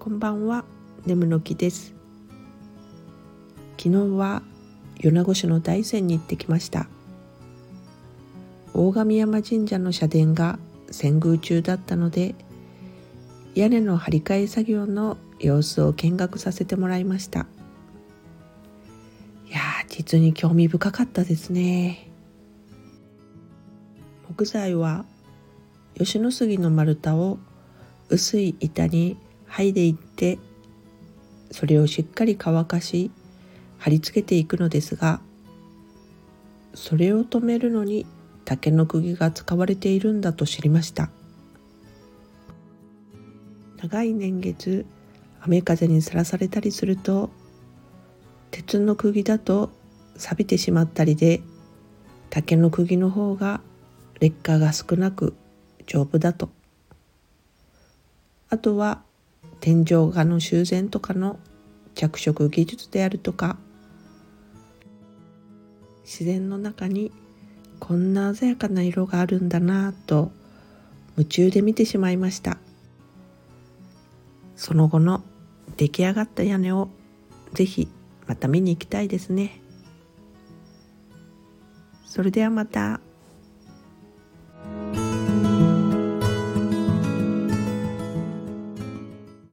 [0.00, 0.64] こんばんは。
[1.04, 1.94] 眠の木です。
[3.76, 4.42] 昨日は
[4.98, 6.86] 米子市の大山に行ってきました。
[8.72, 10.58] 大神山神社の社殿が
[10.90, 12.34] 遷宮中だったので
[13.54, 17.40] 屋根の張り替え作業の様子を見学させてもらいました。
[19.50, 22.10] いや実に興味深かったですね。
[24.30, 25.04] 木材は
[25.94, 27.38] 吉野杉の丸太を
[28.08, 29.18] 薄い板に
[29.50, 30.38] 剥いでいって
[31.50, 33.10] それをしっかり乾かし
[33.78, 35.20] 貼り付けていくのですが
[36.74, 38.06] それを止めるのに
[38.44, 41.10] 竹の釘が使われているんだと知りました。
[43.82, 44.84] 長い年月
[45.40, 47.30] 雨風にさらされたりすると
[48.50, 49.70] 鉄の釘だと
[50.16, 51.40] 錆びてしまったりで
[52.28, 53.62] 竹の釘の方が
[54.20, 55.34] 劣化が少なく
[55.86, 56.50] 丈夫だと。
[58.50, 59.02] あとは
[59.60, 61.38] 天井画の修繕とかの
[61.94, 63.58] 着色技術であるとか
[66.04, 67.12] 自然の中に
[67.78, 70.32] こんな鮮やかな色があるんだなぁと
[71.16, 72.58] 夢中で見てしまいました
[74.56, 75.22] その後の
[75.76, 76.88] 出来上がった屋根を
[77.52, 77.88] ぜひ
[78.26, 79.60] また見に行きたいですね
[82.06, 83.00] それではまた。